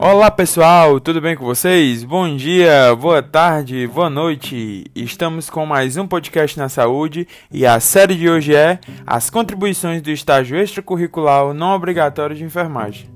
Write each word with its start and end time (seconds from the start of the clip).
Olá 0.00 0.30
pessoal, 0.30 1.00
tudo 1.00 1.20
bem 1.20 1.34
com 1.34 1.44
vocês? 1.44 2.04
Bom 2.04 2.36
dia, 2.36 2.94
boa 2.94 3.20
tarde, 3.20 3.84
boa 3.88 4.08
noite. 4.08 4.84
Estamos 4.94 5.50
com 5.50 5.66
mais 5.66 5.96
um 5.96 6.06
podcast 6.06 6.56
na 6.56 6.68
saúde 6.68 7.26
e 7.50 7.66
a 7.66 7.80
série 7.80 8.14
de 8.14 8.30
hoje 8.30 8.54
é 8.54 8.78
as 9.04 9.28
contribuições 9.28 10.00
do 10.00 10.12
estágio 10.12 10.56
extracurricular 10.56 11.52
não 11.52 11.74
obrigatório 11.74 12.36
de 12.36 12.44
enfermagem. 12.44 13.10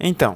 Então, 0.00 0.34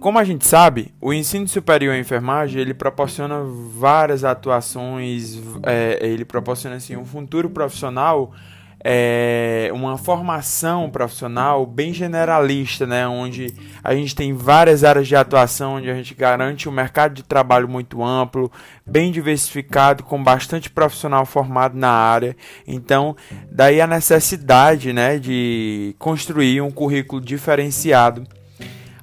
como 0.00 0.18
a 0.18 0.24
gente 0.24 0.46
sabe, 0.46 0.92
o 1.00 1.14
ensino 1.14 1.48
superior 1.48 1.94
em 1.94 2.00
enfermagem 2.00 2.60
ele 2.60 2.74
proporciona 2.74 3.42
várias 3.42 4.22
atuações, 4.22 5.40
é, 5.62 5.98
ele 6.02 6.26
proporciona 6.26 6.76
assim 6.76 6.94
um 6.94 7.06
futuro 7.06 7.48
profissional 7.48 8.34
é, 8.84 9.70
uma 9.72 9.98
formação 9.98 10.88
profissional 10.88 11.66
bem 11.66 11.92
generalista, 11.92 12.86
né, 12.86 13.06
onde 13.08 13.52
a 13.82 13.94
gente 13.94 14.14
tem 14.14 14.32
várias 14.32 14.84
áreas 14.84 15.08
de 15.08 15.16
atuação, 15.16 15.74
onde 15.74 15.90
a 15.90 15.94
gente 15.94 16.14
garante 16.14 16.68
um 16.68 16.72
mercado 16.72 17.14
de 17.14 17.22
trabalho 17.22 17.68
muito 17.68 18.02
amplo, 18.04 18.50
bem 18.86 19.10
diversificado, 19.10 20.04
com 20.04 20.22
bastante 20.22 20.70
profissional 20.70 21.26
formado 21.26 21.76
na 21.76 21.90
área. 21.90 22.36
Então, 22.66 23.16
daí 23.50 23.80
a 23.80 23.86
necessidade 23.86 24.92
né, 24.92 25.18
de 25.18 25.94
construir 25.98 26.60
um 26.60 26.70
currículo 26.70 27.20
diferenciado 27.20 28.26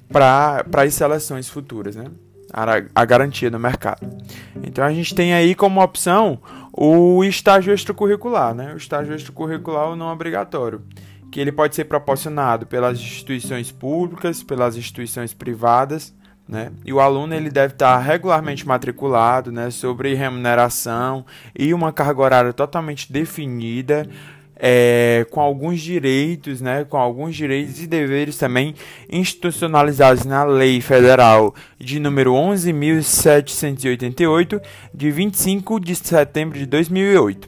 para 0.09 0.63
as 0.77 0.94
seleções 0.94 1.49
futuras. 1.49 1.95
Né? 1.95 2.05
a 2.95 3.03
garantia 3.03 3.49
no 3.49 3.59
mercado. 3.59 4.07
Então 4.63 4.85
a 4.85 4.94
gente 4.94 5.13
tem 5.13 5.33
aí 5.33 5.53
como 5.53 5.81
opção 5.81 6.39
o 6.77 7.23
estágio 7.23 7.73
extracurricular, 7.73 8.53
né? 8.53 8.73
O 8.73 8.77
estágio 8.77 9.16
extracurricular 9.16 9.95
não 9.95 10.11
obrigatório, 10.11 10.81
que 11.31 11.39
ele 11.39 11.52
pode 11.52 11.73
ser 11.73 11.85
proporcionado 11.85 12.66
pelas 12.66 12.99
instituições 12.99 13.71
públicas, 13.71 14.44
pelas 14.44 14.75
instituições 14.75 15.33
privadas, 15.33 16.13
né? 16.47 16.72
E 16.83 16.91
o 16.91 17.00
aluno 17.00 17.33
ele 17.33 17.50
deve 17.50 17.73
estar 17.73 17.97
regularmente 18.00 18.67
matriculado, 18.67 19.52
né, 19.52 19.72
sobre 19.72 20.13
remuneração 20.13 21.25
e 21.58 21.73
uma 21.73 21.94
carga 21.94 22.22
horária 22.22 22.53
totalmente 22.53 23.11
definida, 23.11 24.07
é, 24.67 25.27
com 25.30 25.39
alguns 25.39 25.80
direitos, 25.80 26.59
né, 26.59 26.83
com 26.85 26.97
alguns 26.97 27.35
direitos 27.35 27.80
e 27.80 27.85
deveres 27.85 28.35
também 28.35 28.73
institucionalizados 29.07 30.25
na 30.25 30.44
Lei 30.44 30.81
Federal 30.81 31.53
de 31.80 31.99
número 31.99 32.33
11.788, 32.33 34.59
de 34.91 35.11
25 35.11 35.80
de 35.80 35.94
setembro 35.94 36.57
de 36.57 36.66
2008. 36.66 37.47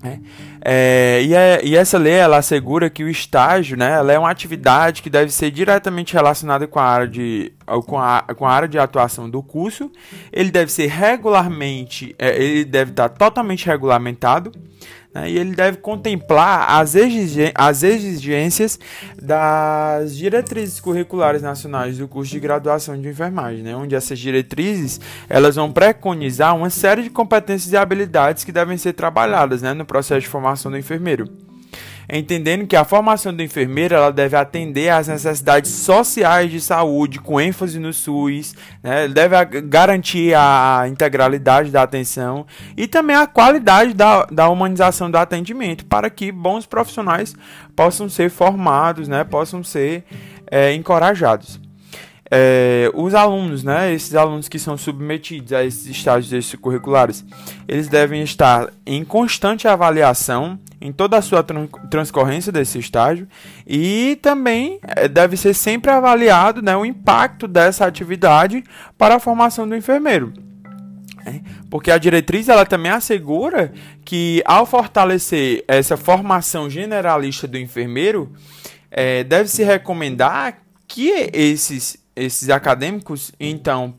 Né? 0.00 0.20
É, 0.64 1.20
e, 1.24 1.34
é, 1.34 1.60
e, 1.64 1.76
essa 1.76 1.98
lei 1.98 2.12
ela 2.12 2.36
assegura 2.36 2.88
que 2.88 3.02
o 3.02 3.08
estágio 3.08 3.76
né, 3.76 3.90
ela 3.90 4.12
é 4.12 4.18
uma 4.18 4.30
atividade 4.30 5.02
que 5.02 5.10
deve 5.10 5.32
ser 5.32 5.50
diretamente 5.50 6.14
relacionada 6.14 6.64
com 6.68 6.78
a 6.78 6.84
área 6.84 7.08
de, 7.08 7.52
com 7.86 7.98
a, 7.98 8.22
com 8.36 8.46
a 8.46 8.52
área 8.52 8.68
de 8.68 8.78
atuação 8.78 9.28
do 9.28 9.42
curso. 9.42 9.90
Ele 10.32 10.52
deve 10.52 10.70
ser 10.70 10.86
regularmente, 10.86 12.14
é, 12.20 12.40
ele 12.40 12.64
deve 12.64 12.92
estar 12.92 13.08
totalmente 13.08 13.66
regulamentado 13.66 14.52
e 15.28 15.36
ele 15.36 15.54
deve 15.54 15.78
contemplar 15.78 16.80
as, 16.80 16.94
as 17.54 17.82
exigências 17.82 18.78
das 19.20 20.16
diretrizes 20.16 20.78
curriculares 20.78 21.42
nacionais 21.42 21.98
do 21.98 22.06
curso 22.06 22.30
de 22.30 22.38
graduação 22.38 23.00
de 23.00 23.08
enfermagem, 23.08 23.62
né, 23.62 23.74
onde 23.74 23.94
essas 23.94 24.18
diretrizes 24.18 25.00
elas 25.28 25.56
vão 25.56 25.72
preconizar 25.72 26.56
uma 26.56 26.70
série 26.70 27.02
de 27.02 27.10
competências 27.10 27.72
e 27.72 27.76
habilidades 27.76 28.44
que 28.44 28.52
devem 28.52 28.76
ser 28.76 28.92
trabalhadas 28.92 29.62
né, 29.62 29.74
no 29.74 29.84
processo 29.84 30.20
de 30.20 30.28
formação 30.28 30.70
do 30.70 30.78
enfermeiro 30.78 31.49
entendendo 32.08 32.66
que 32.66 32.76
a 32.76 32.84
formação 32.84 33.32
do 33.32 33.42
enfermeiro 33.42 33.94
ela 33.94 34.12
deve 34.12 34.36
atender 34.36 34.88
às 34.88 35.08
necessidades 35.08 35.70
sociais 35.70 36.50
de 36.50 36.60
saúde, 36.60 37.20
com 37.20 37.40
ênfase 37.40 37.78
no 37.78 37.92
SUS, 37.92 38.54
né? 38.82 39.06
deve 39.08 39.60
garantir 39.62 40.34
a 40.34 40.84
integralidade 40.88 41.70
da 41.70 41.82
atenção 41.82 42.46
e 42.76 42.88
também 42.88 43.16
a 43.16 43.26
qualidade 43.26 43.94
da, 43.94 44.24
da 44.26 44.48
humanização 44.48 45.10
do 45.10 45.16
atendimento, 45.16 45.86
para 45.86 46.10
que 46.10 46.32
bons 46.32 46.66
profissionais 46.66 47.34
possam 47.76 48.08
ser 48.08 48.30
formados, 48.30 49.08
né? 49.08 49.24
possam 49.24 49.62
ser 49.62 50.04
é, 50.50 50.74
encorajados. 50.74 51.60
É, 52.32 52.88
os 52.94 53.12
alunos, 53.12 53.64
né, 53.64 53.92
esses 53.92 54.14
alunos 54.14 54.48
que 54.48 54.58
são 54.58 54.76
submetidos 54.76 55.52
a 55.52 55.64
esses 55.64 55.86
estágios 55.86 56.54
curriculares, 56.54 57.24
eles 57.66 57.88
devem 57.88 58.22
estar 58.22 58.72
em 58.86 59.04
constante 59.04 59.66
avaliação 59.66 60.56
em 60.80 60.92
toda 60.92 61.18
a 61.18 61.22
sua 61.22 61.44
transcorrência 61.90 62.52
desse 62.52 62.78
estágio 62.78 63.26
e 63.66 64.16
também 64.22 64.78
é, 64.82 65.08
deve 65.08 65.36
ser 65.36 65.54
sempre 65.54 65.90
avaliado 65.90 66.62
né, 66.62 66.76
o 66.76 66.86
impacto 66.86 67.48
dessa 67.48 67.84
atividade 67.84 68.62
para 68.96 69.16
a 69.16 69.20
formação 69.20 69.68
do 69.68 69.74
enfermeiro. 69.74 70.32
É, 71.26 71.40
porque 71.68 71.90
a 71.90 71.98
diretriz 71.98 72.48
ela 72.48 72.64
também 72.64 72.92
assegura 72.92 73.72
que 74.04 74.40
ao 74.46 74.64
fortalecer 74.64 75.64
essa 75.68 75.96
formação 75.96 76.70
generalista 76.70 77.46
do 77.46 77.58
enfermeiro, 77.58 78.32
é, 78.90 79.22
deve 79.22 79.48
se 79.48 79.62
recomendar 79.62 80.62
que 80.88 81.10
esses 81.32 82.00
esses 82.20 82.50
acadêmicos, 82.50 83.32
então 83.38 83.94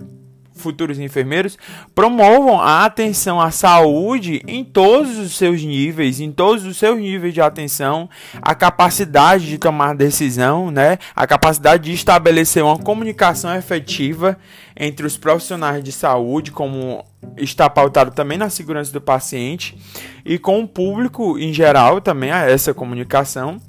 futuros 0.62 1.00
enfermeiros, 1.00 1.58
promovam 1.94 2.62
a 2.62 2.86
atenção 2.86 3.42
à 3.42 3.52
saúde 3.52 4.42
em 4.48 4.64
todos 4.64 5.18
os 5.18 5.36
seus 5.36 5.62
níveis, 5.62 6.20
em 6.20 6.32
todos 6.32 6.64
os 6.66 6.78
seus 6.78 7.00
níveis 7.00 7.34
de 7.34 7.42
atenção, 7.42 8.10
a 8.42 8.56
capacidade 8.56 9.48
de 9.48 9.58
tomar 9.58 9.96
decisão, 9.96 10.72
né? 10.72 10.98
a 11.16 11.28
capacidade 11.28 11.84
de 11.84 11.94
estabelecer 11.94 12.64
uma 12.64 12.78
comunicação 12.78 13.54
efetiva 13.56 14.38
entre 14.78 15.06
os 15.06 15.18
profissionais 15.18 15.84
de 15.84 15.92
saúde, 15.92 16.52
como 16.52 17.04
está 17.38 17.70
pautado 17.70 18.12
também 18.12 18.38
na 18.38 18.50
segurança 18.50 18.92
do 18.94 19.02
paciente, 19.02 19.78
e 20.24 20.38
com 20.38 20.62
o 20.62 20.68
público 20.68 21.38
em 21.38 21.54
geral 21.54 22.00
também, 22.00 22.32
essa 22.32 22.74
comunicação 22.74 23.60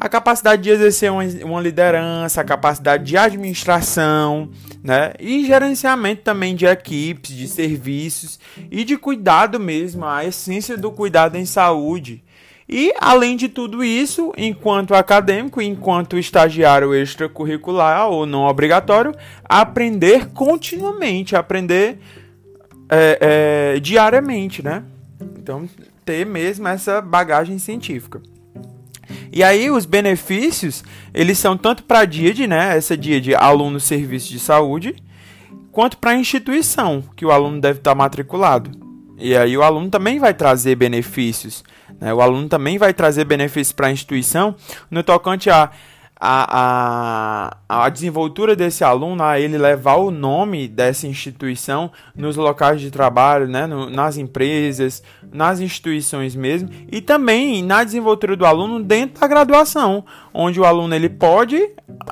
a 0.00 0.08
capacidade 0.08 0.62
de 0.62 0.70
exercer 0.70 1.10
uma, 1.10 1.24
uma, 1.44 1.60
liderança, 1.60 2.40
a 2.40 2.44
capacidade 2.44 3.04
de 3.04 3.16
administração, 3.16 4.50
né? 4.82 5.12
E 5.18 5.44
gerenciamento 5.44 6.22
também 6.22 6.54
de 6.54 6.66
equipes, 6.66 7.34
de 7.34 7.48
serviços 7.48 8.38
e 8.70 8.84
de 8.84 8.96
cuidado 8.96 9.58
mesmo, 9.58 10.04
a 10.04 10.24
essência 10.24 10.76
do 10.76 10.92
cuidado 10.92 11.36
em 11.36 11.44
saúde. 11.44 12.22
E 12.68 12.92
além 13.00 13.34
de 13.34 13.48
tudo 13.48 13.82
isso, 13.82 14.32
enquanto 14.36 14.94
acadêmico, 14.94 15.60
enquanto 15.60 16.18
estagiário 16.18 16.94
extracurricular 16.94 18.08
ou 18.08 18.26
não 18.26 18.42
obrigatório, 18.42 19.14
aprender 19.42 20.28
continuamente, 20.32 21.34
aprender 21.34 21.98
é, 22.90 23.74
é, 23.76 23.80
diariamente, 23.80 24.62
né? 24.62 24.84
Então 25.38 25.68
ter 26.04 26.26
mesmo 26.26 26.68
essa 26.68 27.00
bagagem 27.00 27.58
científica. 27.58 28.20
E 29.32 29.42
aí 29.42 29.70
os 29.70 29.84
benefícios, 29.84 30.84
eles 31.12 31.38
são 31.38 31.56
tanto 31.56 31.82
para 31.82 32.00
a 32.00 32.04
DIAD, 32.04 32.46
né, 32.46 32.76
essa 32.76 32.96
DIAD 32.96 33.34
aluno 33.34 33.78
serviço 33.78 34.30
de 34.30 34.38
saúde, 34.38 34.96
quanto 35.70 35.98
para 35.98 36.12
a 36.12 36.16
instituição 36.16 37.02
que 37.14 37.24
o 37.24 37.30
aluno 37.30 37.60
deve 37.60 37.78
estar 37.78 37.94
matriculado. 37.94 38.70
E 39.18 39.36
aí 39.36 39.56
o 39.56 39.62
aluno 39.62 39.90
também 39.90 40.18
vai 40.18 40.32
trazer 40.32 40.76
benefícios, 40.76 41.64
né? 42.00 42.14
O 42.14 42.20
aluno 42.20 42.48
também 42.48 42.78
vai 42.78 42.94
trazer 42.94 43.24
benefícios 43.24 43.72
para 43.72 43.88
a 43.88 43.92
instituição 43.92 44.54
no 44.88 45.02
tocante 45.02 45.50
a 45.50 45.70
a, 46.20 47.52
a, 47.68 47.84
a 47.84 47.88
desenvoltura 47.88 48.56
desse 48.56 48.82
aluno, 48.82 49.22
a 49.22 49.38
ele 49.38 49.56
levar 49.56 49.96
o 49.96 50.10
nome 50.10 50.66
dessa 50.66 51.06
instituição 51.06 51.90
nos 52.14 52.36
locais 52.36 52.80
de 52.80 52.90
trabalho, 52.90 53.46
né, 53.46 53.66
no, 53.66 53.88
nas 53.88 54.16
empresas, 54.16 55.02
nas 55.32 55.60
instituições 55.60 56.34
mesmo, 56.34 56.68
e 56.90 57.00
também 57.00 57.62
na 57.62 57.84
desenvoltura 57.84 58.34
do 58.34 58.44
aluno 58.44 58.82
dentro 58.82 59.20
da 59.20 59.28
graduação, 59.28 60.04
onde 60.34 60.60
o 60.60 60.64
aluno 60.64 60.94
ele 60.94 61.08
pode 61.08 61.56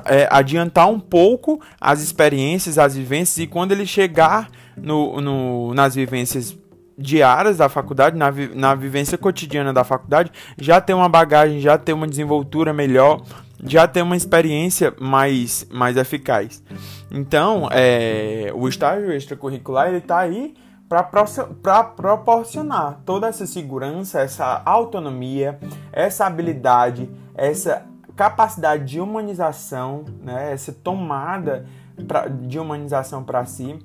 é, 0.05 0.27
adiantar 0.31 0.89
um 0.89 0.99
pouco 0.99 1.61
as 1.79 2.01
experiências, 2.01 2.77
as 2.77 2.95
vivências, 2.95 3.37
e 3.39 3.47
quando 3.47 3.73
ele 3.73 3.85
chegar 3.85 4.49
no, 4.77 5.19
no, 5.19 5.73
nas 5.73 5.95
vivências 5.95 6.57
diárias 6.97 7.57
da 7.57 7.69
faculdade, 7.69 8.17
na, 8.17 8.31
na 8.55 8.73
vivência 8.73 9.17
cotidiana 9.17 9.71
da 9.71 9.83
faculdade, 9.83 10.31
já 10.57 10.81
ter 10.81 10.93
uma 10.93 11.07
bagagem, 11.07 11.59
já 11.59 11.77
ter 11.77 11.93
uma 11.93 12.07
desenvoltura 12.07 12.73
melhor 12.73 13.21
já 13.63 13.87
tem 13.87 14.03
uma 14.03 14.15
experiência 14.15 14.93
mais, 14.99 15.65
mais 15.71 15.97
eficaz. 15.97 16.63
Então, 17.11 17.67
é, 17.71 18.51
o 18.53 18.67
estágio 18.67 19.11
extracurricular 19.11 19.87
ele 19.87 19.97
está 19.97 20.19
aí 20.19 20.53
para 20.87 21.83
proporcionar 21.83 23.01
toda 23.05 23.27
essa 23.27 23.45
segurança, 23.45 24.21
essa 24.21 24.61
autonomia, 24.65 25.59
essa 25.91 26.25
habilidade, 26.25 27.09
essa 27.35 27.85
capacidade 28.15 28.85
de 28.85 28.99
humanização, 28.99 30.05
né, 30.23 30.51
essa 30.53 30.71
tomada 30.71 31.65
pra, 32.07 32.27
de 32.27 32.57
humanização 32.57 33.23
para 33.23 33.45
si 33.45 33.77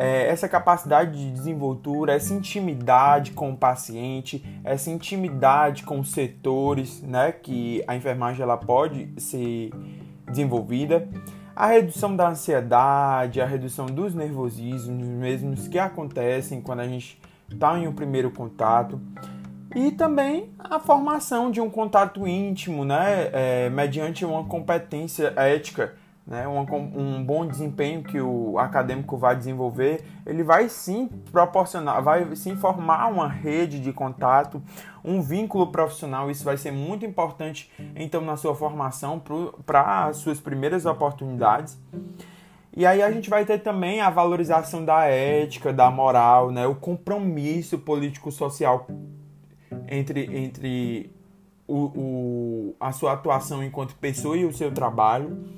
é, 0.00 0.28
essa 0.28 0.48
capacidade 0.48 1.18
de 1.18 1.32
desenvoltura, 1.32 2.12
essa 2.12 2.32
intimidade 2.32 3.32
com 3.32 3.50
o 3.50 3.56
paciente, 3.56 4.44
essa 4.62 4.90
intimidade 4.90 5.82
com 5.82 5.98
os 5.98 6.12
setores, 6.12 7.02
né, 7.02 7.32
que 7.32 7.82
a 7.84 7.96
enfermagem 7.96 8.40
ela 8.40 8.56
pode 8.56 9.10
ser 9.16 9.70
desenvolvida, 10.24 11.08
a 11.54 11.66
redução 11.66 12.14
da 12.14 12.28
ansiedade, 12.28 13.40
a 13.40 13.44
redução 13.44 13.86
dos 13.86 14.14
nervosismos 14.14 15.04
mesmos 15.04 15.66
que 15.66 15.80
acontecem 15.80 16.60
quando 16.60 16.78
a 16.78 16.86
gente 16.86 17.20
está 17.50 17.76
em 17.76 17.88
um 17.88 17.92
primeiro 17.92 18.30
contato. 18.30 19.00
E 19.74 19.90
também 19.90 20.50
a 20.60 20.78
formação 20.78 21.50
de 21.50 21.60
um 21.60 21.68
contato 21.68 22.24
íntimo, 22.24 22.84
né, 22.84 23.30
é, 23.32 23.68
mediante 23.68 24.24
uma 24.24 24.44
competência 24.44 25.32
ética, 25.34 25.94
né, 26.28 26.46
um, 26.46 26.60
um 26.60 27.24
bom 27.24 27.46
desempenho 27.46 28.02
que 28.02 28.20
o 28.20 28.58
acadêmico 28.58 29.16
vai 29.16 29.34
desenvolver, 29.34 30.04
ele 30.26 30.42
vai 30.42 30.68
sim 30.68 31.08
proporcionar, 31.32 32.02
vai 32.02 32.36
sim 32.36 32.54
formar 32.54 33.06
uma 33.06 33.26
rede 33.26 33.80
de 33.80 33.94
contato, 33.94 34.62
um 35.02 35.22
vínculo 35.22 35.68
profissional. 35.68 36.30
Isso 36.30 36.44
vai 36.44 36.58
ser 36.58 36.70
muito 36.70 37.06
importante 37.06 37.72
então 37.96 38.20
na 38.20 38.36
sua 38.36 38.54
formação 38.54 39.20
para 39.64 40.04
as 40.04 40.18
suas 40.18 40.38
primeiras 40.38 40.84
oportunidades. 40.84 41.80
E 42.76 42.84
aí 42.84 43.02
a 43.02 43.10
gente 43.10 43.30
vai 43.30 43.46
ter 43.46 43.60
também 43.60 44.02
a 44.02 44.10
valorização 44.10 44.84
da 44.84 45.06
ética, 45.06 45.72
da 45.72 45.90
moral, 45.90 46.50
né, 46.50 46.66
o 46.66 46.74
compromisso 46.74 47.78
político-social 47.78 48.86
entre, 49.88 50.36
entre 50.36 51.10
o, 51.66 51.76
o, 51.76 52.76
a 52.78 52.92
sua 52.92 53.14
atuação 53.14 53.64
enquanto 53.64 53.96
pessoa 53.96 54.36
e 54.36 54.44
o 54.44 54.52
seu 54.52 54.70
trabalho, 54.70 55.48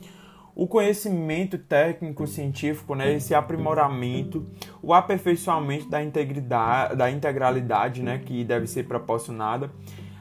o 0.55 0.67
conhecimento 0.67 1.57
técnico 1.59 2.27
científico, 2.27 2.95
né, 2.95 3.15
esse 3.15 3.35
aprimoramento, 3.35 4.47
o 4.83 4.93
aperfeiçoamento 4.93 5.89
da 5.89 6.03
integridade, 6.03 6.97
da 6.97 7.11
integralidade, 7.11 8.03
né, 8.03 8.19
que 8.19 8.45
deve 8.45 8.67
ser 8.67 8.87
proporcionada, 8.87 9.71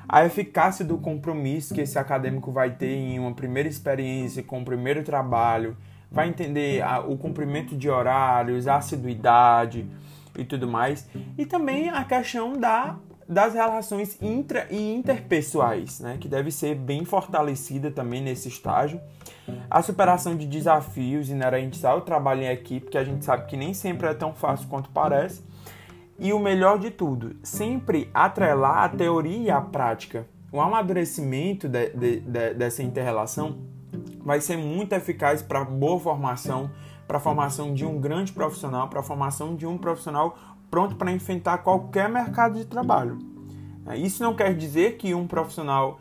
a 0.08 0.26
eficácia 0.26 0.84
do 0.84 0.98
compromisso 0.98 1.74
que 1.74 1.82
esse 1.82 2.00
acadêmico 2.00 2.52
vai 2.52 2.72
ter 2.72 2.96
em 2.96 3.20
uma 3.20 3.34
primeira 3.34 3.70
experiência 3.70 4.42
com 4.42 4.62
o 4.62 4.66
primeiro 4.66 5.04
trabalho, 5.04 5.78
vai 6.12 6.28
entender 6.28 6.82
a, 6.82 7.00
o 7.00 7.18
cumprimento 7.18 7.78
de 7.78 7.90
horários, 7.90 8.68
a 8.68 8.78
assiduidade 8.78 9.86
e 10.38 10.44
tudo 10.44 10.68
mais, 10.68 11.08
e 11.38 11.46
também 11.46 11.90
a 11.90 12.04
questão 12.04 12.54
da 12.54 12.98
das 13.30 13.54
relações 13.54 14.18
intra 14.20 14.66
e 14.72 14.96
interpessoais, 14.96 16.00
né, 16.00 16.18
que 16.20 16.28
deve 16.28 16.50
ser 16.50 16.74
bem 16.74 17.06
fortalecida 17.06 17.92
também 17.92 18.24
nesse 18.24 18.48
estágio. 18.48 19.00
A 19.70 19.84
superação 19.84 20.36
de 20.36 20.48
desafios 20.48 21.30
inerentes 21.30 21.86
ao 21.86 22.02
trabalho 22.02 22.42
em 22.42 22.48
equipe, 22.48 22.90
que 22.90 22.98
a 22.98 23.04
gente 23.04 23.24
sabe 23.24 23.46
que 23.46 23.56
nem 23.56 23.72
sempre 23.72 24.08
é 24.08 24.16
tão 24.16 24.34
fácil 24.34 24.68
quanto 24.68 24.90
parece. 24.90 25.44
E 26.18 26.34
o 26.34 26.40
melhor 26.40 26.80
de 26.80 26.90
tudo, 26.90 27.36
sempre 27.44 28.10
atrelar 28.16 28.80
a 28.80 28.90
teoria 28.90 29.38
e 29.38 29.52
a 29.52 29.62
prática. 29.62 30.26
O 30.52 30.60
amadurecimento 30.60 31.70
de, 31.70 31.90
de, 31.90 32.20
de, 32.22 32.54
dessa 32.56 32.82
interrelação 32.82 33.60
vai 34.22 34.42
ser 34.42 34.58
muito 34.58 34.94
eficaz 34.94 35.44
para 35.44 35.64
boa 35.64 36.00
formação, 36.00 36.72
para 37.08 37.18
a 37.18 37.22
formação 37.22 37.76
de 37.76 37.86
um 37.86 38.00
grande 38.00 38.32
profissional, 38.32 38.88
para 38.88 39.02
a 39.02 39.04
formação 39.04 39.56
de 39.56 39.68
um 39.68 39.78
profissional 39.78 40.36
pronto 40.70 40.96
para 40.96 41.12
enfrentar 41.12 41.60
qualquer 41.60 42.10
mercado 42.10 42.58
de 42.58 42.66
trabalho. 42.66 43.18
É, 43.88 43.98
isso 43.98 44.24
não 44.24 44.34
quer 44.34 44.56
dizer 44.56 44.98
que 44.98 45.14
um 45.14 45.28
profissional, 45.28 46.00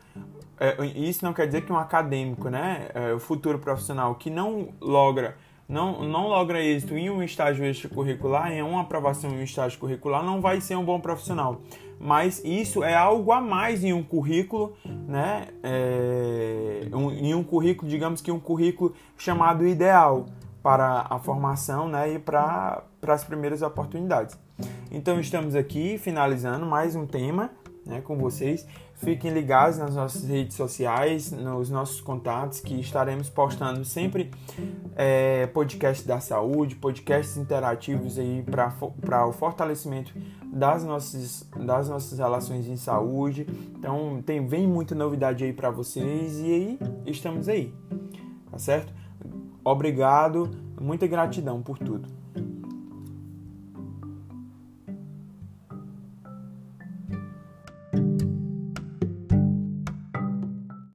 é, 0.59 0.85
isso 0.87 1.25
não 1.25 1.33
quer 1.33 1.47
dizer 1.47 1.63
que 1.63 1.73
um 1.73 1.79
acadêmico, 1.79 2.49
né, 2.49 2.89
é, 2.95 3.13
o 3.13 3.19
futuro 3.19 3.59
profissional 3.59 4.15
que 4.15 4.31
não 4.31 4.69
logra 4.81 5.37
não, 5.69 6.03
não 6.03 6.29
logra 6.29 6.63
êxito 6.63 6.97
em 6.97 7.11
um 7.11 7.23
estágio 7.23 7.63
extracurricular, 7.63 8.51
em 8.51 8.63
uma 8.63 8.81
aprovação 8.81 9.31
em 9.31 9.41
um 9.41 9.43
estágio 9.43 9.79
curricular, 9.79 10.25
não 10.25 10.41
vai 10.41 10.63
ser 10.63 10.77
um 10.77 10.85
bom 10.85 10.99
profissional. 10.99 11.61
Mas 12.01 12.43
isso 12.43 12.83
é 12.83 12.95
algo 12.95 13.33
a 13.33 13.41
mais 13.41 13.85
em 13.85 13.93
um 13.93 14.03
currículo, 14.03 14.75
né? 15.07 15.49
É, 15.63 16.89
um, 16.95 17.11
em 17.11 17.35
um 17.35 17.45
currículo, 17.45 17.91
digamos 17.91 18.23
que 18.23 18.31
um 18.31 18.41
currículo 18.41 18.95
chamado 19.19 19.67
ideal 19.67 20.25
para 20.63 21.07
a 21.11 21.19
formação 21.19 21.89
né, 21.89 22.15
e 22.15 22.19
para 22.19 22.83
as 23.07 23.25
primeiras 23.25 23.61
oportunidades. 23.61 24.39
Então 24.91 25.21
estamos 25.21 25.55
aqui 25.55 25.99
finalizando 25.99 26.65
mais 26.65 26.97
um 26.97 27.07
tema 27.07 27.51
né, 27.85 28.01
com 28.01 28.17
vocês. 28.17 28.67
Fiquem 28.95 29.31
ligados 29.33 29.79
nas 29.79 29.95
nossas 29.95 30.25
redes 30.25 30.57
sociais, 30.57 31.31
nos 31.31 31.69
nossos 31.71 32.01
contatos, 32.01 32.61
que 32.61 32.81
estaremos 32.81 33.29
postando 33.29 33.85
sempre 33.85 34.31
é, 34.97 35.47
podcasts 35.49 36.07
da 36.07 36.21
saúde, 36.21 36.75
podcasts 36.75 37.37
interativos 37.37 38.19
aí 38.19 38.43
para 38.43 39.27
o 39.27 39.33
fortalecimento 39.33 40.13
das 40.43 40.85
nossas, 40.85 41.47
das 41.55 41.89
nossas 41.89 42.19
relações 42.19 42.67
em 42.67 42.77
saúde. 42.77 43.47
Então 43.79 44.23
tem 44.25 44.47
vem 44.47 44.67
muita 44.67 44.95
novidade 44.95 45.45
aí 45.45 45.53
para 45.53 45.71
vocês 45.71 46.39
e 46.41 46.45
aí 46.45 46.79
estamos 47.07 47.47
aí, 47.47 47.73
tá 48.51 48.59
certo? 48.59 48.93
Obrigado, 49.63 50.51
muita 50.81 51.07
gratidão 51.07 51.63
por 51.63 51.79
tudo. 51.79 52.09